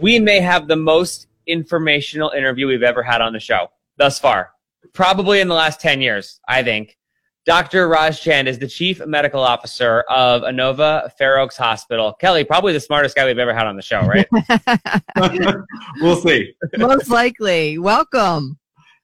[0.00, 4.50] we may have the most informational interview we've ever had on the show thus far.
[4.92, 6.96] Probably in the last 10 years, I think.
[7.46, 7.88] Dr.
[7.88, 12.12] Raj Chand is the chief medical officer of Inova Fair Oaks Hospital.
[12.20, 14.28] Kelly, probably the smartest guy we've ever had on the show, right?
[16.00, 16.54] we'll see.
[16.76, 17.78] Most likely.
[17.78, 18.58] Welcome.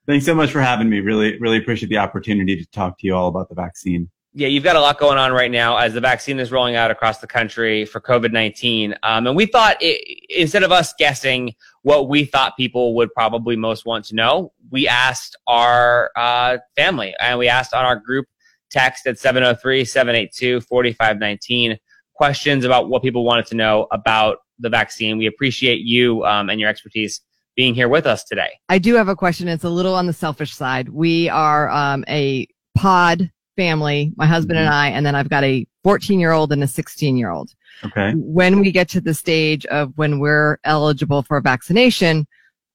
[0.07, 1.01] Thanks so much for having me.
[1.01, 4.09] Really, really appreciate the opportunity to talk to you all about the vaccine.
[4.39, 6.91] Yeah, you've got a lot going on right now as the vaccine is rolling out
[6.91, 8.95] across the country for COVID 19.
[9.03, 11.55] Um, and we thought it, instead of us guessing
[11.85, 17.15] what we thought people would probably most want to know, we asked our uh, family
[17.19, 18.27] and we asked on our group
[18.71, 21.79] text at 703 782 4519
[22.15, 25.17] questions about what people wanted to know about the vaccine.
[25.17, 27.23] We appreciate you um, and your expertise
[27.57, 28.51] being here with us today.
[28.69, 29.49] I do have a question.
[29.49, 30.91] It's a little on the selfish side.
[30.91, 34.67] We are um, a pod family, my husband mm-hmm.
[34.67, 37.51] and I, and then I've got a 14 year old and a 16 year old.
[37.85, 38.13] Okay.
[38.15, 42.27] When we get to the stage of when we're eligible for a vaccination,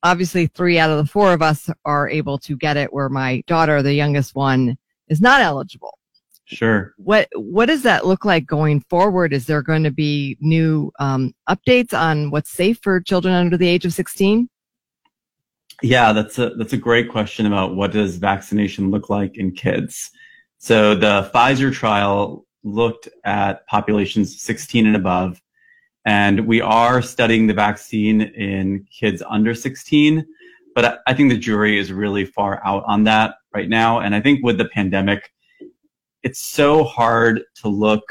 [0.03, 3.43] obviously three out of the four of us are able to get it where my
[3.47, 5.97] daughter, the youngest one, is not eligible.
[6.45, 6.93] Sure.
[6.97, 9.31] What what does that look like going forward?
[9.31, 13.67] Is there going to be new um, updates on what's safe for children under the
[13.67, 14.49] age of 16?
[15.81, 20.11] Yeah, that's a that's a great question about what does vaccination look like in kids.
[20.63, 25.41] So the Pfizer trial looked at populations 16 and above,
[26.05, 30.23] and we are studying the vaccine in kids under 16.
[30.75, 34.01] But I think the jury is really far out on that right now.
[34.01, 35.31] And I think with the pandemic,
[36.21, 38.03] it's so hard to look,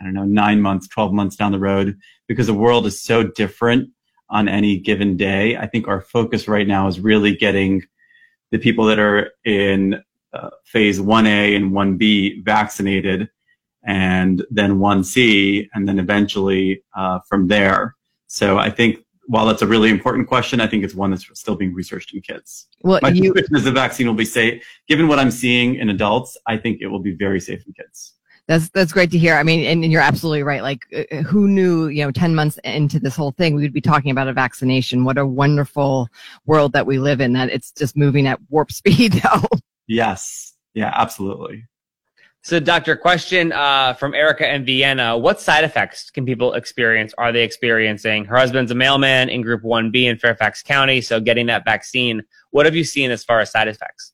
[0.00, 3.22] I don't know, nine months, 12 months down the road because the world is so
[3.22, 3.90] different
[4.30, 5.58] on any given day.
[5.58, 7.82] I think our focus right now is really getting
[8.50, 10.02] the people that are in
[10.32, 13.28] uh, phase 1A and 1B vaccinated,
[13.84, 17.94] and then 1C, and then eventually uh, from there.
[18.26, 21.54] So I think while that's a really important question, I think it's one that's still
[21.54, 22.66] being researched in kids.
[22.82, 24.64] Well, My you, is the vaccine will be safe.
[24.88, 28.14] Given what I'm seeing in adults, I think it will be very safe in kids.
[28.48, 29.36] That's that's great to hear.
[29.36, 30.62] I mean, and, and, you're absolutely right.
[30.62, 31.86] Like, uh, who knew?
[31.86, 35.04] You know, ten months into this whole thing, we would be talking about a vaccination.
[35.04, 36.08] What a wonderful
[36.44, 37.34] world that we live in.
[37.34, 39.46] That it's just moving at warp speed, though.
[39.86, 40.54] Yes.
[40.74, 41.64] Yeah, absolutely.
[42.44, 45.16] So, doctor, question uh, from Erica in Vienna.
[45.16, 47.14] What side effects can people experience?
[47.16, 48.24] Are they experiencing?
[48.24, 52.22] Her husband's a mailman in Group 1B in Fairfax County, so getting that vaccine.
[52.50, 54.12] What have you seen as far as side effects?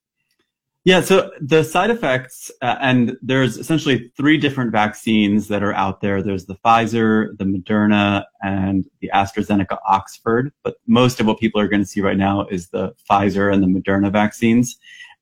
[0.85, 6.01] Yeah, so the side effects, uh, and there's essentially three different vaccines that are out
[6.01, 6.23] there.
[6.23, 10.53] There's the Pfizer, the Moderna, and the AstraZeneca Oxford.
[10.63, 13.63] But most of what people are going to see right now is the Pfizer and
[13.63, 14.79] the Moderna vaccines.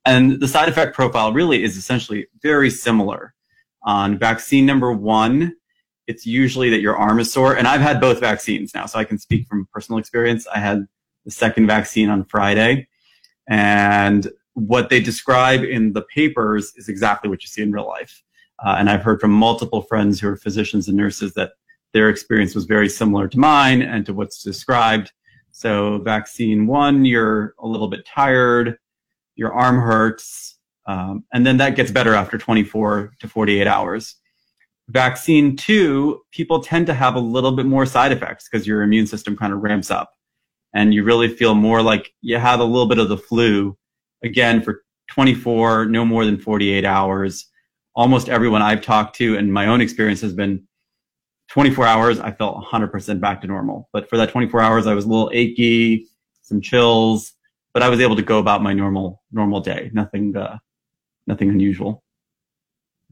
[0.07, 3.35] And the side effect profile really is essentially very similar.
[3.83, 5.57] On vaccine number one,
[6.07, 7.57] it's usually that your arm is sore.
[7.57, 10.47] And I've had both vaccines now, so I can speak from personal experience.
[10.47, 10.87] I had
[11.25, 12.87] the second vaccine on Friday.
[13.49, 18.23] And what they describe in the papers is exactly what you see in real life.
[18.65, 21.53] Uh, and I've heard from multiple friends who are physicians and nurses that
[21.93, 25.13] their experience was very similar to mine and to what's described.
[25.51, 28.79] So vaccine one, you're a little bit tired
[29.37, 34.17] your arm hurts, um, and then that gets better after 24 to 48 hours.
[34.89, 39.07] Vaccine two, people tend to have a little bit more side effects because your immune
[39.07, 40.13] system kind of ramps up
[40.75, 43.77] and you really feel more like you have a little bit of the flu
[44.23, 47.47] again for 24, no more than 48 hours.
[47.95, 50.67] Almost everyone I've talked to and my own experience has been
[51.49, 53.89] 24 hours, I felt 100% back to normal.
[53.93, 56.07] But for that 24 hours, I was a little achy,
[56.43, 57.33] some chills,
[57.77, 59.91] but I was able to go about my normal normal day.
[59.93, 60.57] Nothing uh,
[61.27, 62.03] nothing unusual.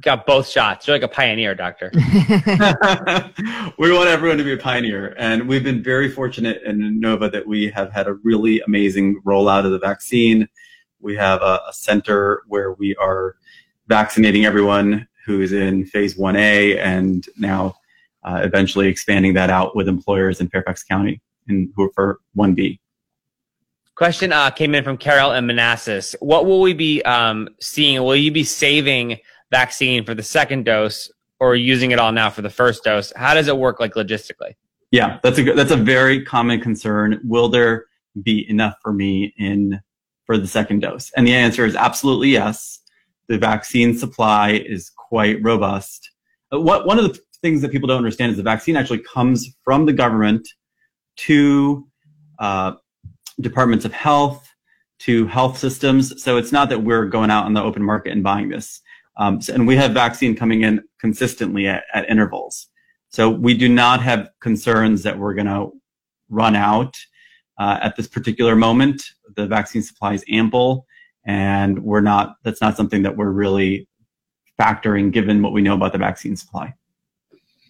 [0.01, 0.87] Got both shots.
[0.87, 1.91] You're like a pioneer, doctor.
[3.79, 7.47] we want everyone to be a pioneer, and we've been very fortunate in Nova that
[7.47, 10.49] we have had a really amazing rollout of the vaccine.
[10.99, 13.37] We have a, a center where we are
[13.89, 17.75] vaccinating everyone who's in phase 1A and now
[18.23, 22.79] uh, eventually expanding that out with employers in Fairfax County and who are for 1B.
[23.97, 26.17] Question uh, came in from Carol and Manassas.
[26.19, 28.03] What will we be um, seeing?
[28.03, 29.19] Will you be saving
[29.53, 33.13] vaccine for the second dose or using it all now for the first dose?
[33.15, 34.55] How does it work like logistically?
[34.91, 37.21] Yeah, that's a that's a very common concern.
[37.23, 37.87] Will there
[38.21, 39.81] be enough for me in
[40.25, 41.13] for the second dose?
[41.17, 42.81] And the answer is absolutely yes.
[43.29, 46.11] The vaccine supply is quite robust.
[46.53, 49.55] Uh, what one of the things that people don't understand is the vaccine actually comes
[49.63, 50.49] from the government
[51.17, 51.87] to
[52.41, 52.73] uh,
[53.41, 54.49] departments of health
[55.01, 56.23] to health systems.
[56.23, 58.81] So it's not that we're going out on the open market and buying this.
[59.17, 62.69] Um, so, and we have vaccine coming in consistently at, at intervals.
[63.11, 65.71] So we do not have concerns that we're going to
[66.29, 66.97] run out
[67.59, 69.03] uh, at this particular moment.
[69.37, 70.87] The vaccine supply is ample,
[71.25, 72.37] and we're not.
[72.43, 73.89] That's not something that we're really
[74.61, 76.75] factoring, given what we know about the vaccine supply.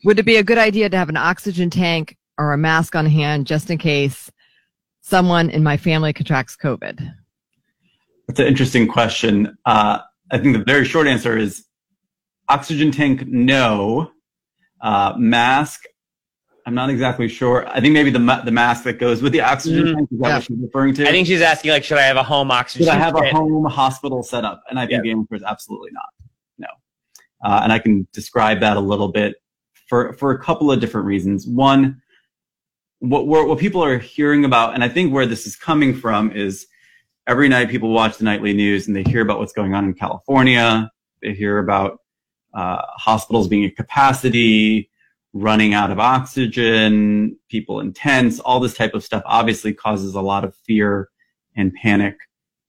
[0.05, 3.07] Would it be a good idea to have an oxygen tank or a mask on
[3.07, 4.31] hand just in case
[5.05, 7.15] someone in my family contracts COVID?
[8.27, 9.57] That's an interesting question.
[9.67, 9.99] Uh,
[10.33, 11.65] I think the very short answer is
[12.49, 14.11] oxygen tank, no.
[14.81, 15.85] Uh, mask,
[16.67, 17.67] I'm not exactly sure.
[17.69, 20.19] I think maybe the ma- the mask that goes with the oxygen mm, tank is
[20.19, 20.35] that yeah.
[20.35, 21.09] what she's referring to.
[21.09, 22.87] I think she's asking like, should I have a home oxygen?
[22.87, 24.63] Should I have a home hospital set up?
[24.69, 25.13] And I think yeah.
[25.13, 26.09] the answer is absolutely not.
[26.59, 26.69] No.
[27.45, 29.37] Uh, and I can describe that a little bit
[29.89, 31.47] for for a couple of different reasons.
[31.47, 32.01] One,
[33.09, 36.67] what what people are hearing about, and I think where this is coming from is
[37.27, 39.95] every night people watch the nightly news and they hear about what's going on in
[39.95, 40.91] California.
[41.23, 42.01] They hear about
[42.53, 44.91] uh, hospitals being at capacity
[45.35, 50.21] running out of oxygen, people in tents, all this type of stuff obviously causes a
[50.21, 51.09] lot of fear
[51.57, 52.17] and panic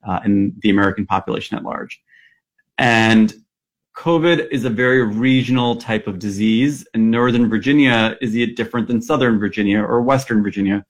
[0.05, 2.01] uh, in the American population at large.
[2.77, 3.33] And
[3.95, 9.01] COVID is a very regional type of disease, and Northern Virginia is it different than
[9.01, 10.85] Southern Virginia or Western Virginia,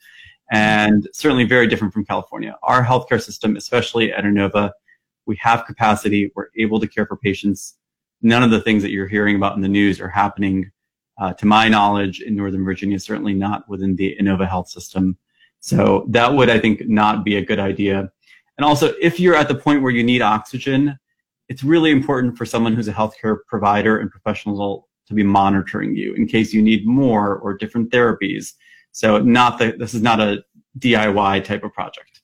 [0.52, 2.58] and certainly very different from California.
[2.64, 4.72] Our healthcare system, especially at Inova,
[5.28, 6.32] we have capacity.
[6.36, 7.78] We're able to care for patients.
[8.24, 10.72] None of the things that you're hearing about in the news are happening
[11.20, 15.18] uh, to my knowledge, in Northern Virginia, certainly not within the Inova Health system.
[15.60, 18.12] So that would, I think, not be a good idea.
[18.58, 20.98] And also, if you're at the point where you need oxygen,
[21.50, 26.14] it's really important for someone who's a healthcare provider and professional to be monitoring you
[26.16, 28.54] in case you need more or different therapies.
[28.92, 30.44] So not that this is not a
[30.80, 32.22] DIY type of project.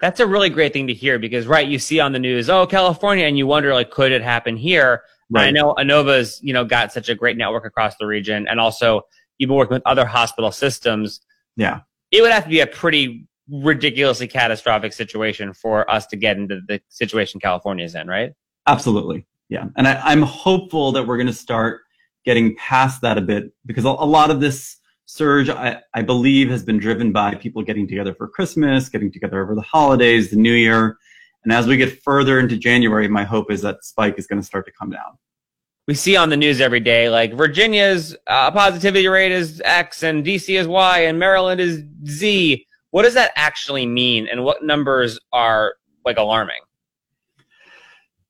[0.00, 2.66] That's a really great thing to hear because, right, you see on the news, oh,
[2.66, 5.02] California, and you wonder, like, could it happen here?
[5.30, 5.46] Right.
[5.46, 9.02] I know Inova's, you know, got such a great network across the region, and also
[9.38, 11.20] you've been working with other hospital systems.
[11.56, 16.36] Yeah, it would have to be a pretty ridiculously catastrophic situation for us to get
[16.36, 18.32] into the situation California's in, right?
[18.66, 19.66] Absolutely, yeah.
[19.76, 21.80] And I, am hopeful that we're going to start
[22.24, 24.76] getting past that a bit because a, a lot of this
[25.06, 29.42] surge, I, I believe, has been driven by people getting together for Christmas, getting together
[29.42, 30.96] over the holidays, the New Year.
[31.44, 34.46] And as we get further into January, my hope is that spike is going to
[34.46, 35.18] start to come down.
[35.88, 40.24] We see on the news every day, like Virginia's uh, positivity rate is X and
[40.24, 42.64] DC is Y and Maryland is Z.
[42.90, 44.28] What does that actually mean?
[44.30, 45.74] And what numbers are
[46.04, 46.60] like alarming?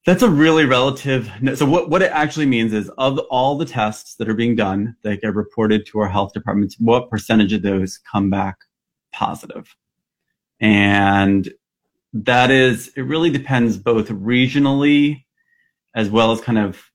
[0.05, 1.31] That's a really relative.
[1.55, 4.97] So what, what it actually means is of all the tests that are being done
[5.03, 8.57] that get reported to our health departments, what percentage of those come back
[9.13, 9.77] positive?
[10.59, 11.53] And
[12.13, 15.25] that is, it really depends both regionally
[15.95, 16.91] as well as kind of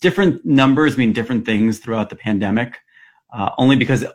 [0.00, 2.78] different numbers mean different things throughout the pandemic,
[3.34, 4.06] uh, only because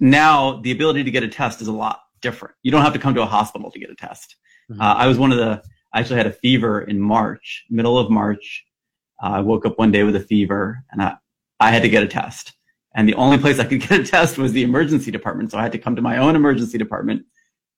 [0.00, 2.54] now the ability to get a test is a lot different.
[2.62, 4.36] You don't have to come to a hospital to get a test.
[4.70, 4.80] Mm-hmm.
[4.80, 5.62] Uh, I was one of the,
[5.96, 8.64] I actually had a fever in March, middle of March.
[9.22, 11.16] Uh, I woke up one day with a fever and I,
[11.58, 12.52] I had to get a test.
[12.94, 15.50] And the only place I could get a test was the emergency department.
[15.50, 17.24] So I had to come to my own emergency department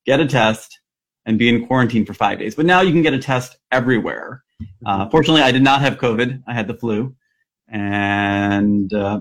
[0.09, 0.81] get a test,
[1.27, 2.55] and be in quarantine for five days.
[2.55, 4.43] But now you can get a test everywhere.
[4.87, 6.43] Uh, fortunately, I did not have COVID.
[6.47, 7.15] I had the flu,
[7.69, 9.21] and uh,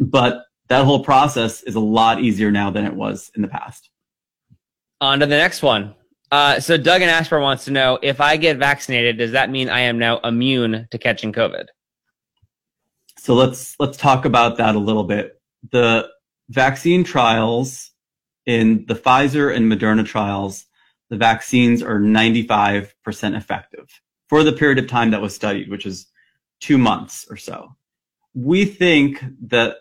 [0.00, 3.90] but that whole process is a lot easier now than it was in the past.
[5.02, 5.94] On to the next one.
[6.30, 9.68] Uh, so Doug and Ashburn wants to know if I get vaccinated, does that mean
[9.68, 11.66] I am now immune to catching COVID?
[13.18, 15.40] So let's let's talk about that a little bit.
[15.72, 16.08] The
[16.48, 17.90] vaccine trials
[18.46, 20.66] in the Pfizer and Moderna trials,
[21.10, 23.88] the vaccines are 95% effective
[24.28, 26.06] for the period of time that was studied, which is
[26.60, 27.76] two months or so.
[28.34, 29.76] We think that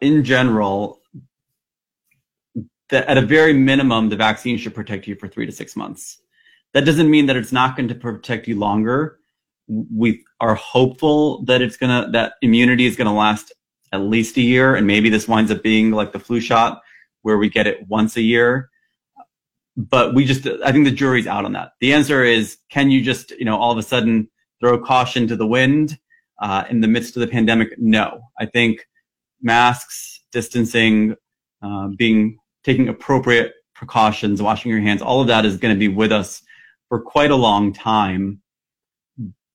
[0.00, 0.97] in general,
[2.90, 6.20] that at a very minimum, the vaccine should protect you for three to six months.
[6.74, 9.18] That doesn't mean that it's not going to protect you longer.
[9.68, 13.52] We are hopeful that it's to, that immunity is to last
[13.92, 14.74] at least a year.
[14.74, 16.82] And maybe this winds up being like the flu shot
[17.22, 18.70] where we get it once a year.
[19.76, 21.72] But we just, I think the jury's out on that.
[21.80, 24.28] The answer is, can you just, you know, all of a sudden
[24.60, 25.98] throw caution to the wind
[26.40, 27.78] uh, in the midst of the pandemic?
[27.78, 28.20] No.
[28.40, 28.86] I think
[29.40, 31.14] masks, distancing,
[31.62, 35.88] uh, being, taking appropriate precautions, washing your hands, all of that is going to be
[35.88, 36.42] with us
[36.90, 38.42] for quite a long time.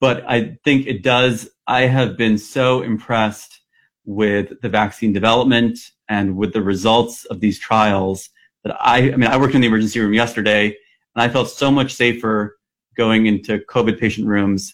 [0.01, 3.62] But I think it does, I have been so impressed
[4.03, 5.77] with the vaccine development
[6.10, 8.29] and with the results of these trials
[8.63, 11.70] that I, I mean, I worked in the emergency room yesterday and I felt so
[11.70, 12.58] much safer
[12.98, 14.74] going into COVID patient rooms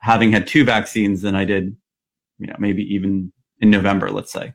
[0.00, 1.76] having had two vaccines than I did,
[2.38, 4.52] you know, maybe even in November, let's say.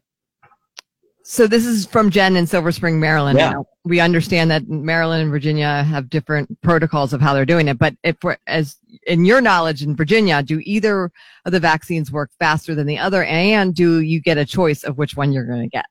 [1.25, 3.39] So this is from Jen in Silver Spring, Maryland.
[3.39, 3.53] Yeah.
[3.86, 7.96] We understand that Maryland and Virginia have different protocols of how they're doing it, but
[8.03, 8.77] if we're, as
[9.08, 11.12] in your knowledge in Virginia, do either
[11.46, 14.98] of the vaccines work faster than the other, and do you get a choice of
[14.98, 15.86] which one you're going to get?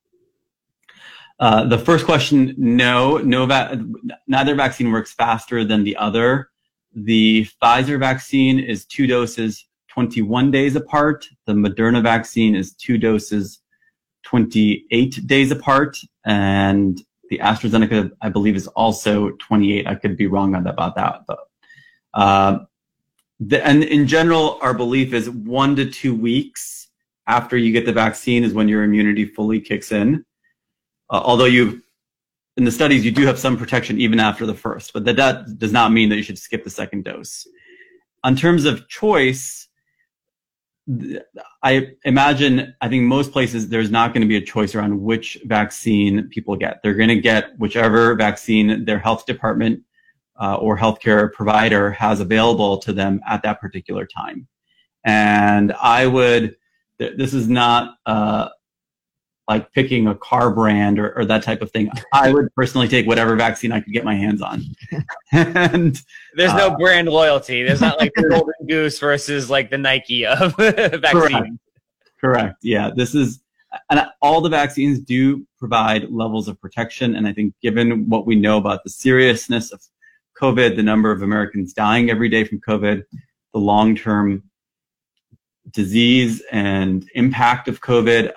[1.40, 3.82] Uh, the first question, no, no, va-
[4.26, 6.50] neither vaccine works faster than the other.
[6.94, 11.26] The Pfizer vaccine is two doses, 21 days apart.
[11.46, 13.61] The Moderna vaccine is two doses,
[14.24, 15.96] 28 days apart.
[16.24, 17.00] And
[17.30, 19.86] the AstraZeneca, I believe, is also 28.
[19.86, 21.22] I could be wrong about that.
[21.26, 21.38] But,
[22.14, 22.58] uh,
[23.40, 26.88] the, and in general, our belief is one to two weeks
[27.26, 30.24] after you get the vaccine is when your immunity fully kicks in.
[31.10, 31.82] Uh, although you,
[32.56, 35.58] in the studies, you do have some protection even after the first, but that, that
[35.58, 37.46] does not mean that you should skip the second dose.
[38.24, 39.61] In terms of choice,
[41.62, 45.38] I imagine, I think most places there's not going to be a choice around which
[45.44, 46.80] vaccine people get.
[46.82, 49.82] They're going to get whichever vaccine their health department
[50.40, 54.48] uh, or healthcare provider has available to them at that particular time.
[55.04, 56.56] And I would,
[56.98, 58.48] th- this is not uh,
[59.48, 61.90] like picking a car brand or, or, that type of thing.
[62.12, 64.62] I would personally take whatever vaccine I could get my hands on.
[65.32, 66.00] and
[66.34, 67.62] there's no uh, brand loyalty.
[67.62, 71.02] There's not like the Golden Goose versus like the Nike of vaccine.
[71.12, 71.48] Correct.
[72.20, 72.56] correct.
[72.62, 72.90] Yeah.
[72.94, 73.40] This is,
[73.90, 77.16] and all the vaccines do provide levels of protection.
[77.16, 79.82] And I think given what we know about the seriousness of
[80.40, 83.02] COVID, the number of Americans dying every day from COVID,
[83.52, 84.44] the long-term
[85.70, 88.32] disease and impact of COVID,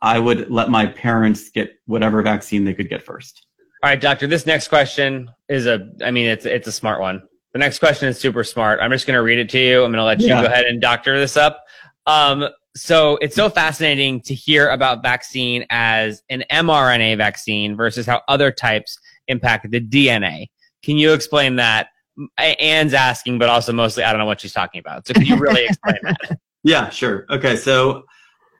[0.00, 3.46] I would let my parents get whatever vaccine they could get first.
[3.82, 4.26] All right, doctor.
[4.26, 7.22] This next question is a, I mean, it's it's a smart one.
[7.52, 8.80] The next question is super smart.
[8.80, 9.84] I'm just going to read it to you.
[9.84, 10.42] I'm going to let you yeah.
[10.42, 11.64] go ahead and doctor this up.
[12.06, 18.22] Um, so it's so fascinating to hear about vaccine as an mRNA vaccine versus how
[18.28, 20.46] other types impact the DNA.
[20.82, 21.88] Can you explain that?
[22.36, 25.06] Anne's asking, but also mostly I don't know what she's talking about.
[25.06, 26.38] So can you really explain that?
[26.64, 27.26] Yeah, sure.
[27.30, 28.04] Okay, so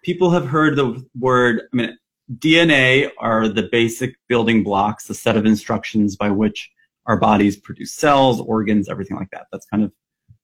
[0.03, 1.99] people have heard the word, I mean,
[2.37, 6.71] DNA are the basic building blocks, the set of instructions by which
[7.07, 9.47] our bodies produce cells, organs, everything like that.
[9.51, 9.93] That's kind of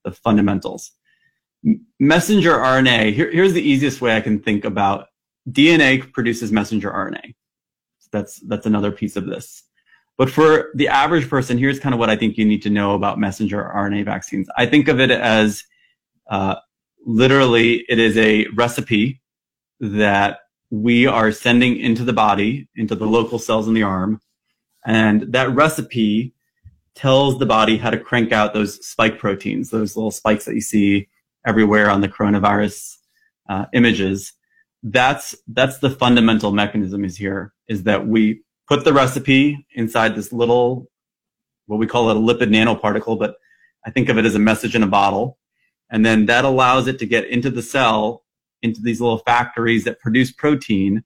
[0.04, 0.92] the fundamentals.
[1.99, 5.08] Messenger RNA, here, here's the easiest way I can think about
[5.50, 7.34] DNA produces messenger RNA.
[7.99, 9.64] So that's, that's another piece of this.
[10.16, 12.94] But for the average person, here's kind of what I think you need to know
[12.94, 14.49] about messenger RNA vaccines.
[14.56, 15.64] I think of it as
[16.30, 16.56] uh,
[17.04, 19.20] literally it is a recipe
[19.81, 20.40] that
[20.71, 24.21] we are sending into the body, into the local cells in the arm.
[24.85, 26.35] And that recipe
[26.95, 30.61] tells the body how to crank out those spike proteins, those little spikes that you
[30.61, 31.09] see
[31.47, 32.97] everywhere on the coronavirus
[33.49, 34.33] uh, images.
[34.83, 40.33] That's, that's the fundamental mechanism is here, is that we put the recipe inside this
[40.33, 40.90] little,
[41.66, 43.37] what we call it a lipid nanoparticle, but
[43.85, 45.38] I think of it as a message in a bottle.
[45.90, 48.24] And then that allows it to get into the cell
[48.64, 51.04] into these little factories that produce protein.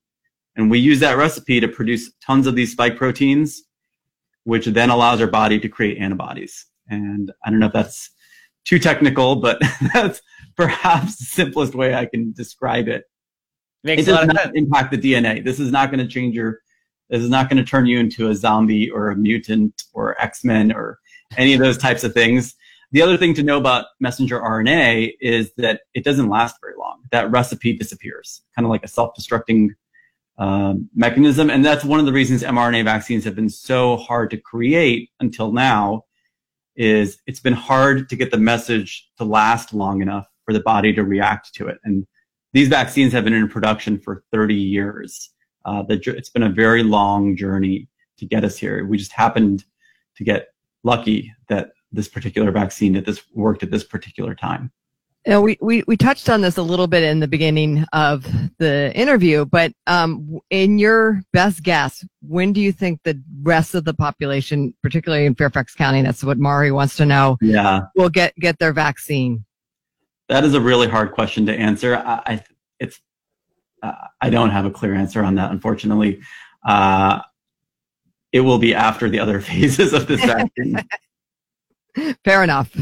[0.56, 3.64] And we use that recipe to produce tons of these spike proteins,
[4.44, 6.66] which then allows our body to create antibodies.
[6.88, 8.10] And I don't know if that's
[8.64, 9.60] too technical, but
[9.94, 10.22] that's
[10.56, 13.04] perhaps the simplest way I can describe it.
[13.84, 15.44] Makes it does not impact the DNA.
[15.44, 16.60] This is not going to change your,
[17.10, 20.72] this is not going to turn you into a zombie or a mutant or X-Men
[20.72, 20.98] or
[21.36, 22.54] any of those types of things.
[22.90, 27.02] The other thing to know about messenger RNA is that it doesn't last very long.
[27.10, 29.70] That recipe disappears, kind of like a self-destructing
[30.38, 31.50] um, mechanism.
[31.50, 35.52] And that's one of the reasons mRNA vaccines have been so hard to create until
[35.52, 36.04] now
[36.76, 40.92] is it's been hard to get the message to last long enough for the body
[40.94, 41.78] to react to it.
[41.84, 42.06] And
[42.52, 45.30] these vaccines have been in production for 30 years.
[45.64, 48.86] Uh, the, it's been a very long journey to get us here.
[48.86, 49.64] We just happened
[50.16, 50.48] to get
[50.84, 54.70] lucky that this particular vaccine at this worked at this particular time.
[55.26, 58.26] You know, we, we, we touched on this a little bit in the beginning of
[58.58, 63.84] the interview, but um, in your best guess, when do you think the rest of
[63.84, 67.80] the population, particularly in Fairfax County, that's what Mari wants to know, yeah.
[67.94, 69.44] will get, get their vaccine?
[70.28, 71.96] That is a really hard question to answer.
[71.96, 72.44] I, I
[72.80, 73.00] it's
[73.82, 76.20] uh, I don't have a clear answer on that, unfortunately.
[76.66, 77.20] Uh,
[78.32, 80.76] it will be after the other phases of this vaccine.
[82.24, 82.74] Fair enough.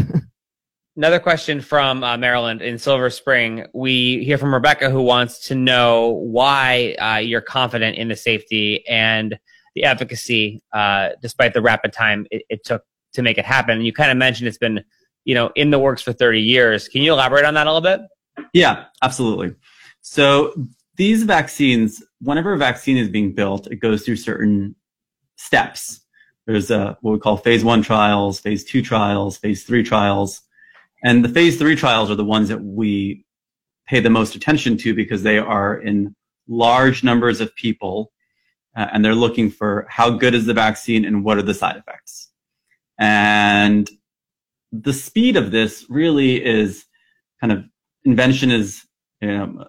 [0.96, 3.66] Another question from uh, Maryland in Silver Spring.
[3.74, 8.86] We hear from Rebecca who wants to know why uh, you're confident in the safety
[8.88, 9.38] and
[9.74, 12.82] the efficacy, uh, despite the rapid time it, it, took
[13.12, 13.82] to make it happen.
[13.82, 14.82] You kind of mentioned it's been,
[15.26, 16.88] you know, in the works for 30 years.
[16.88, 18.00] Can you elaborate on that a little bit?
[18.54, 19.54] Yeah, absolutely.
[20.00, 20.54] So
[20.96, 24.74] these vaccines, whenever a vaccine is being built, it goes through certain
[25.36, 26.05] steps.
[26.46, 30.42] There's a, what we call phase one trials, phase two trials, phase three trials.
[31.02, 33.24] And the phase three trials are the ones that we
[33.86, 36.14] pay the most attention to because they are in
[36.48, 38.12] large numbers of people
[38.76, 41.76] uh, and they're looking for how good is the vaccine and what are the side
[41.76, 42.30] effects.
[42.98, 43.90] And
[44.72, 46.84] the speed of this really is
[47.40, 47.64] kind of
[48.04, 48.84] invention is
[49.20, 49.66] you know,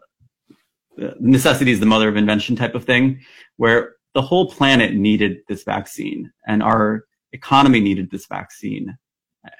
[1.20, 3.22] necessity is the mother of invention type of thing,
[3.58, 8.98] where the whole planet needed this vaccine and our economy needed this vaccine.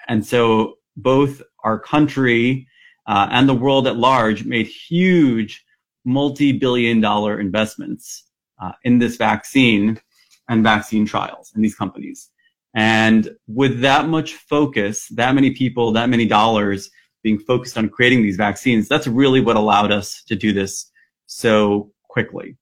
[0.08, 2.68] And so both our country
[3.06, 5.64] uh, and the world at large made huge
[6.06, 8.24] multi-billion dollar investments
[8.60, 10.02] uh, in this vaccine
[10.50, 12.32] and vaccine trials in these companies.
[12.74, 16.90] And with that much focus, that many people, that many dollars
[17.22, 20.92] being focused on creating these vaccines, that's really what allowed us to do this
[21.28, 22.58] so quickly.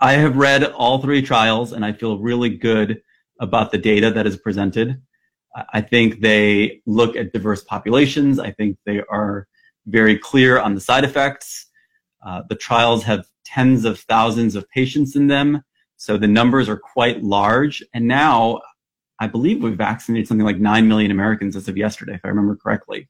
[0.00, 3.02] I have read all three trials and I feel really good
[3.40, 5.00] about the data that is presented.
[5.72, 8.38] I think they look at diverse populations.
[8.38, 9.46] I think they are
[9.86, 11.66] very clear on the side effects.
[12.24, 15.62] Uh, the trials have tens of thousands of patients in them.
[15.96, 17.82] So the numbers are quite large.
[17.94, 18.60] And now
[19.20, 22.56] I believe we've vaccinated something like 9 million Americans as of yesterday, if I remember
[22.56, 23.08] correctly.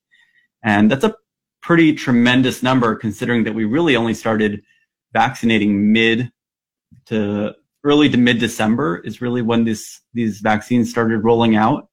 [0.63, 1.17] And that's a
[1.63, 4.63] pretty tremendous number considering that we really only started
[5.13, 6.31] vaccinating mid
[7.07, 11.89] to early to mid December is really when this, these vaccines started rolling out.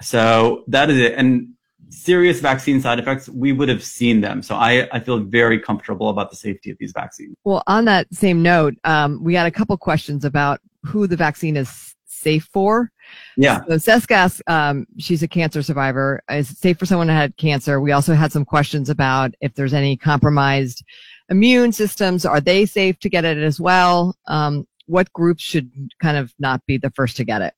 [0.00, 1.14] So that is it.
[1.14, 1.54] And
[1.90, 4.42] serious vaccine side effects, we would have seen them.
[4.42, 7.34] So I, I feel very comfortable about the safety of these vaccines.
[7.44, 11.56] Well, on that same note, um, we had a couple questions about who the vaccine
[11.56, 12.90] is safe for.
[13.36, 13.60] Yeah.
[13.68, 16.22] So Seska asks, um, she's a cancer survivor.
[16.30, 17.80] Is it safe for someone who had cancer?
[17.80, 20.84] We also had some questions about if there's any compromised
[21.32, 22.24] immune systems.
[22.24, 24.14] Are they safe to get it as well?
[24.28, 27.54] Um, what groups should kind of not be the first to get it?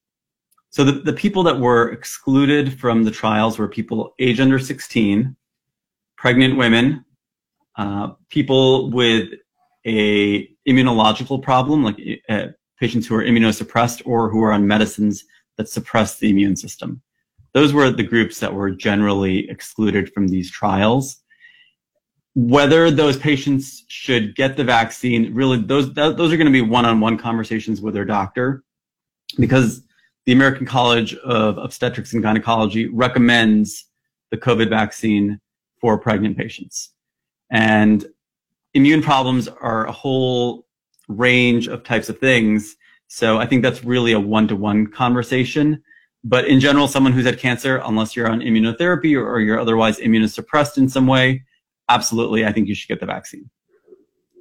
[0.71, 5.37] So the, the people that were excluded from the trials were people age under 16,
[6.17, 7.05] pregnant women,
[7.77, 9.29] uh, people with
[9.87, 12.47] a immunological problem, like uh,
[12.81, 15.25] patients who are immunosuppressed or who are on medicines
[15.57, 17.03] that suppress the immune system.
[17.53, 21.23] Those were the groups that were generally excluded from these trials.
[22.35, 27.17] Whether those patients should get the vaccine, really, those, those are going to be one-on-one
[27.19, 28.65] conversations with their doctor
[29.39, 29.83] because
[30.27, 33.85] the American College of Obstetrics and Gynecology recommends
[34.31, 35.41] the COVID vaccine
[35.81, 36.91] for pregnant patients.
[37.51, 38.05] And
[38.73, 40.67] immune problems are a whole
[41.09, 42.77] range of types of things.
[43.07, 45.83] So I think that's really a one-to-one conversation.
[46.25, 49.99] But in general, someone who's had cancer, unless you're on immunotherapy or, or you're otherwise
[49.99, 51.45] immunosuppressed in some way,
[51.89, 53.49] absolutely, I think you should get the vaccine.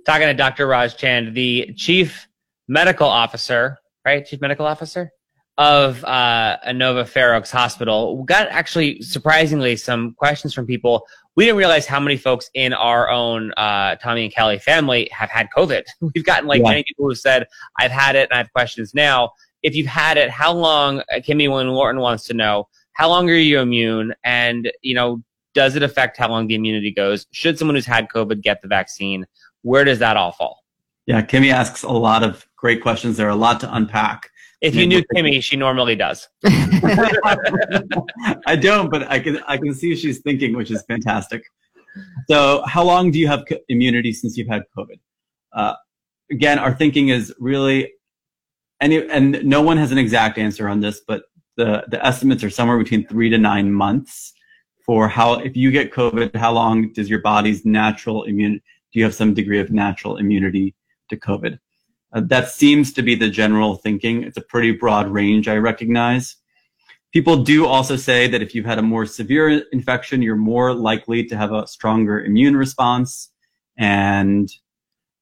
[0.06, 0.68] Talking to Dr.
[0.68, 2.28] Raj Chand, the chief
[2.68, 4.26] medical officer, right?
[4.26, 5.12] Chief medical officer?
[5.58, 11.06] of uh, Inova Fair Oaks Hospital, we got actually surprisingly some questions from people.
[11.36, 15.30] We didn't realize how many folks in our own uh, Tommy and Kelly family have
[15.30, 15.84] had COVID.
[16.14, 16.70] We've gotten like yeah.
[16.70, 17.48] many people who said,
[17.80, 21.02] "I've had it and I have questions now." If you've had it, how long?
[21.18, 25.22] Kimmy Kimmy Lorton wants to know how long are you immune, and you know,
[25.54, 27.28] does it affect how long the immunity goes?
[27.32, 29.26] Should someone who's had COVID get the vaccine?
[29.62, 30.60] Where does that all fall?
[31.06, 33.18] Yeah, Kimmy asks a lot of great questions.
[33.18, 34.30] There are a lot to unpack.
[34.62, 36.30] If you knew Kimmy, she normally does.
[38.46, 41.44] I don't, but I can I can see she's thinking, which is fantastic.
[42.30, 45.00] So, how long do you have immunity since you've had COVID?
[45.52, 45.74] Uh,
[46.32, 47.92] again, our thinking is really,
[48.80, 51.24] and and no one has an exact answer on this, but
[51.58, 54.34] the the estimates are somewhere between three to nine months
[54.86, 58.62] for how if you get COVID, how long does your body's natural immune?
[58.92, 60.76] Do you have some degree of natural immunity
[61.10, 61.60] to COVID?
[62.14, 64.24] Uh, that seems to be the general thinking.
[64.24, 66.36] It's a pretty broad range, I recognize.
[67.12, 71.24] People do also say that if you've had a more severe infection, you're more likely
[71.26, 73.32] to have a stronger immune response
[73.78, 74.52] and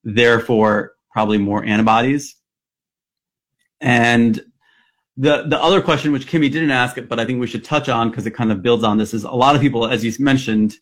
[0.04, 2.36] therefore probably more antibodies.
[3.80, 4.42] And
[5.18, 7.90] the, the other question, which Kimmy didn't ask it, but I think we should touch
[7.90, 10.14] on because it kind of builds on this, is a lot of people, as you
[10.24, 10.78] mentioned,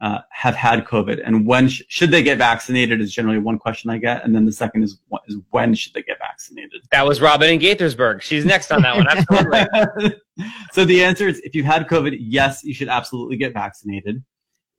[0.00, 3.90] uh, have had COVID, and when sh- should they get vaccinated is generally one question
[3.90, 6.82] I get, and then the second is, is when should they get vaccinated?
[6.90, 8.20] That was Robin in Gaithersburg.
[8.20, 9.06] She's next on that one.
[9.08, 10.20] Absolutely.
[10.72, 14.22] so the answer is, if you've had COVID, yes, you should absolutely get vaccinated,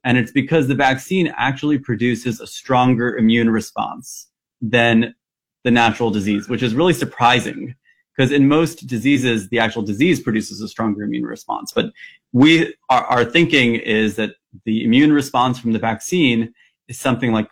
[0.04, 4.30] and it's because the vaccine actually produces a stronger immune response
[4.62, 5.16] than
[5.64, 7.74] the natural disease, which is really surprising
[8.16, 11.72] because in most diseases, the actual disease produces a stronger immune response.
[11.72, 11.92] But
[12.32, 16.54] we, our, our thinking is that the immune response from the vaccine
[16.88, 17.50] is something like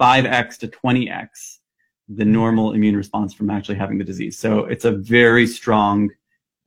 [0.00, 1.58] 5x to 20x
[2.08, 4.38] the normal immune response from actually having the disease.
[4.38, 6.10] So it's a very strong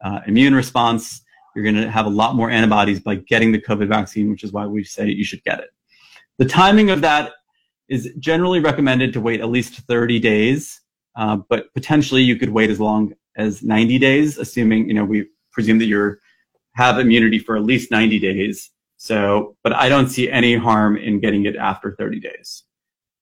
[0.03, 1.21] uh, immune response.
[1.55, 4.51] You're going to have a lot more antibodies by getting the COVID vaccine, which is
[4.51, 5.69] why we say you should get it.
[6.37, 7.31] The timing of that
[7.89, 10.80] is generally recommended to wait at least 30 days,
[11.15, 15.27] uh, but potentially you could wait as long as 90 days, assuming you know we
[15.51, 16.17] presume that you
[16.75, 18.71] have immunity for at least 90 days.
[18.97, 22.63] So, but I don't see any harm in getting it after 30 days.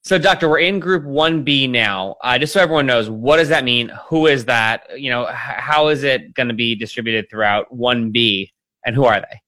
[0.03, 2.15] So, doctor, we're in group 1B now.
[2.23, 3.91] Uh, just so everyone knows, what does that mean?
[4.07, 4.99] Who is that?
[4.99, 8.49] You know, how is it going to be distributed throughout 1B,
[8.85, 9.41] and who are they?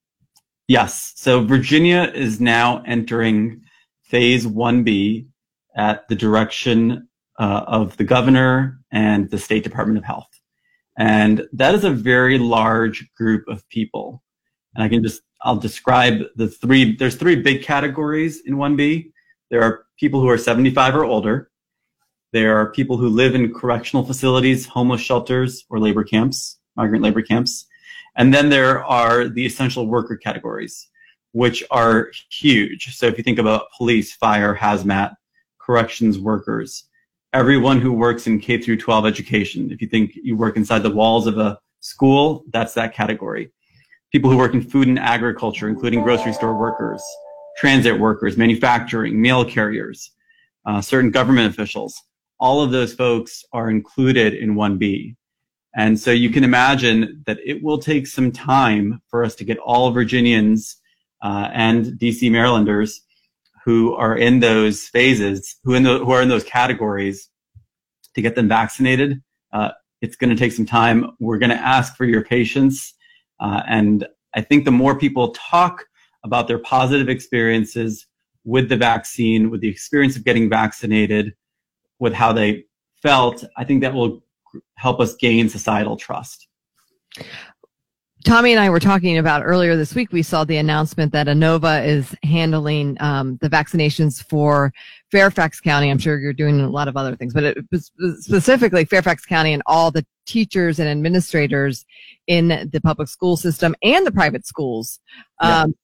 [0.67, 1.13] Yes.
[1.15, 3.62] So, Virginia is now entering
[4.04, 5.27] phase 1B
[5.75, 7.08] at the direction
[7.41, 10.30] uh, of the governor and the State Department of Health.
[10.97, 14.23] And that is a very large group of people.
[14.75, 19.12] And I can just I'll describe the three, there's three big categories in 1B.
[19.49, 21.49] There are people who are 75 or older.
[22.32, 27.21] There are people who live in correctional facilities, homeless shelters, or labor camps, migrant labor
[27.21, 27.65] camps.
[28.15, 30.89] And then there are the essential worker categories,
[31.32, 32.95] which are huge.
[32.95, 35.15] So if you think about police, fire, hazmat,
[35.60, 36.88] corrections workers,
[37.34, 39.72] everyone who works in K through 12 education.
[39.72, 43.52] If you think you work inside the walls of a school, that's that category
[44.12, 47.02] people who work in food and agriculture, including grocery store workers,
[47.58, 50.12] transit workers, manufacturing, mail carriers,
[50.65, 52.00] uh, certain government officials.
[52.39, 55.15] All of those folks are included in 1B.
[55.76, 59.58] And so you can imagine that it will take some time for us to get
[59.60, 60.78] all Virginians
[61.24, 63.02] uh, and DC Marylanders
[63.65, 67.30] who are in those phases, who, in the, who are in those categories,
[68.15, 69.21] to get them vaccinated.
[69.54, 69.69] Uh,
[70.02, 71.12] it's going to take some time.
[71.19, 72.93] We're going to ask for your patience
[73.41, 75.86] uh, and I think the more people talk
[76.24, 78.06] about their positive experiences
[78.45, 81.34] with the vaccine, with the experience of getting vaccinated,
[82.00, 82.65] with how they
[83.02, 84.24] felt, I think that will
[84.76, 86.47] help us gain societal trust.
[88.25, 90.12] Tommy and I were talking about earlier this week.
[90.12, 94.73] We saw the announcement that Inova is handling um, the vaccinations for
[95.12, 95.89] Fairfax County.
[95.89, 99.53] I'm sure you're doing a lot of other things, but it was specifically Fairfax County
[99.53, 101.86] and all the teachers and administrators
[102.27, 104.99] in the public school system and the private schools.
[105.41, 105.63] Yeah.
[105.63, 105.75] Um,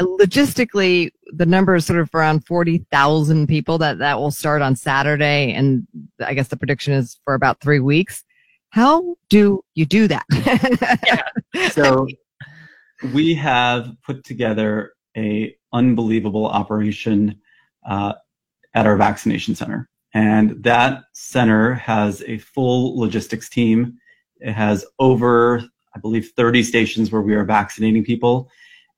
[0.00, 5.52] logistically, the number is sort of around 40,000 people that that will start on Saturday.
[5.52, 5.86] And
[6.24, 8.24] I guess the prediction is for about three weeks.
[8.76, 10.26] How do you do that?
[11.06, 11.22] yeah.
[11.70, 12.06] So
[13.14, 17.40] we have put together a unbelievable operation
[17.88, 18.12] uh,
[18.74, 19.88] at our vaccination center.
[20.12, 23.96] And that center has a full logistics team.
[24.40, 25.60] It has over,
[25.94, 28.50] I believe, 30 stations where we are vaccinating people.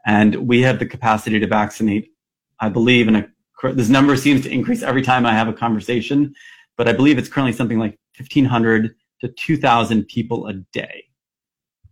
[0.07, 2.11] And we have the capacity to vaccinate,
[2.59, 3.29] I believe, and
[3.75, 6.35] this number seems to increase every time I have a conversation,
[6.77, 11.05] but I believe it's currently something like 1,500 to 2,000 people a day.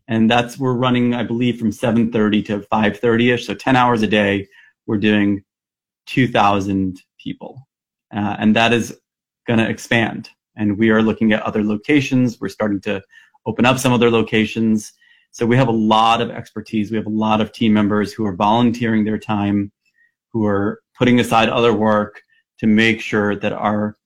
[0.08, 3.44] And that's, we're running, I believe, from 7.30 to 5.30ish.
[3.44, 4.46] So 10 hours a day,
[4.86, 5.42] we're doing
[6.06, 7.66] 2,000 people.
[8.14, 8.96] Uh, and that is
[9.46, 10.30] going to expand.
[10.56, 12.40] And we are looking at other locations.
[12.40, 13.02] We're starting to
[13.46, 14.92] open up some other locations.
[15.32, 16.90] So we have a lot of expertise.
[16.90, 19.72] We have a lot of team members who are volunteering their time,
[20.32, 22.22] who are putting aside other work
[22.58, 23.96] to make sure that our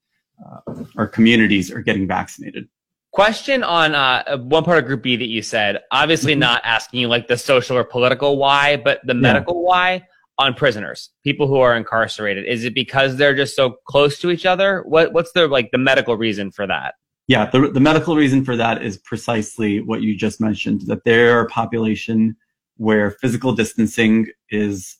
[0.43, 2.67] uh, our communities are getting vaccinated.
[3.11, 6.39] Question on uh, one part of Group B that you said, obviously mm-hmm.
[6.39, 11.09] not asking you like the social or political why, but the medical why on prisoners,
[11.23, 12.45] people who are incarcerated.
[12.45, 14.81] Is it because they're just so close to each other?
[14.87, 16.95] What what's the like the medical reason for that?
[17.27, 20.81] Yeah, the the medical reason for that is precisely what you just mentioned.
[20.87, 22.35] That they're a population
[22.77, 24.97] where physical distancing is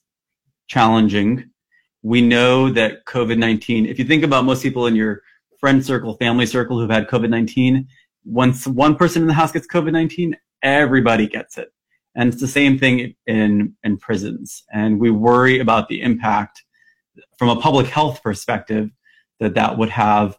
[0.67, 1.50] challenging.
[2.04, 3.86] We know that COVID nineteen.
[3.86, 5.21] If you think about most people in your
[5.60, 7.88] friend circle, family circle who've had COVID nineteen,
[8.23, 11.71] once one person in the house gets COVID 19, everybody gets it.
[12.15, 14.63] And it's the same thing in, in prisons.
[14.73, 16.63] And we worry about the impact
[17.38, 18.89] from a public health perspective
[19.39, 20.38] that that would have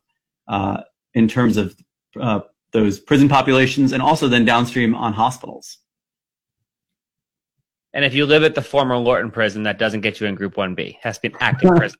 [0.48, 0.82] uh,
[1.14, 1.76] in terms of
[2.20, 2.40] uh,
[2.72, 5.78] those prison populations and also then downstream on hospitals.
[7.94, 10.54] And if you live at the former Lorton prison, that doesn't get you in Group
[10.54, 10.78] 1B.
[10.78, 11.98] It has to be an active prison.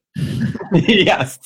[0.73, 1.38] yes.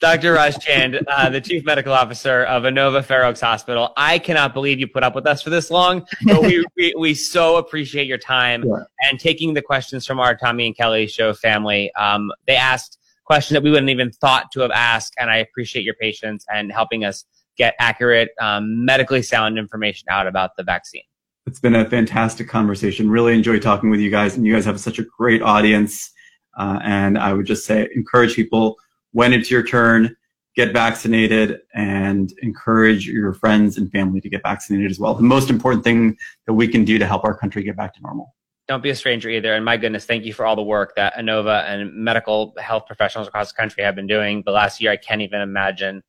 [0.00, 0.34] Dr.
[0.34, 3.92] Raj Chand, uh, the Chief Medical Officer of Inova Fair Oaks Hospital.
[3.96, 7.14] I cannot believe you put up with us for this long, but we, we, we
[7.14, 8.64] so appreciate your time
[9.00, 11.92] and taking the questions from our Tommy and Kelly show family.
[11.94, 15.84] Um, they asked questions that we wouldn't even thought to have asked, and I appreciate
[15.84, 17.24] your patience and helping us
[17.56, 21.02] get accurate, um, medically sound information out about the vaccine.
[21.48, 23.10] It's been a fantastic conversation.
[23.10, 26.12] Really enjoy talking with you guys, and you guys have such a great audience.
[26.56, 28.76] Uh, and I would just say, encourage people
[29.18, 30.14] when it's your turn,
[30.54, 35.12] get vaccinated and encourage your friends and family to get vaccinated as well.
[35.12, 38.00] The most important thing that we can do to help our country get back to
[38.00, 38.32] normal.
[38.68, 39.54] Don't be a stranger either.
[39.54, 43.26] And my goodness, thank you for all the work that Inova and medical health professionals
[43.26, 44.92] across the country have been doing the last year.
[44.92, 46.04] I can't even imagine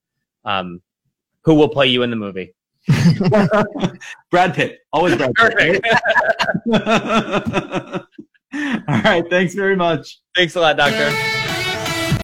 [0.46, 0.80] um,
[1.44, 2.54] who will play you in the movie.
[4.30, 5.82] Brad Pitt, always Brad Pitt.
[5.82, 5.88] Perfect.
[8.54, 10.20] All right, thanks very much.
[10.36, 11.46] Thanks a lot, Doctor.